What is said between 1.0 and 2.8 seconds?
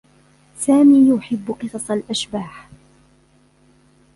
يحبّ قصص الأشباح.